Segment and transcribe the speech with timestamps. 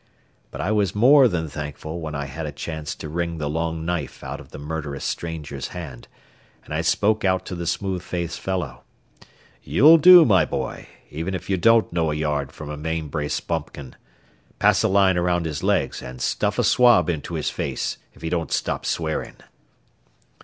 [0.49, 3.85] But I was more than thankful when I had a chance to wring the long
[3.85, 6.07] knife out of the murderous stranger's hand,
[6.65, 8.81] and I spoke out to the smooth faced fellow.
[9.61, 13.39] "You'll do, my boy, even if you don't know a yard from a main brace
[13.39, 13.95] bumpkin.
[14.57, 18.29] Pass a line around his legs and stuff a swab into his mouth if he
[18.31, 19.35] don't stop swearing."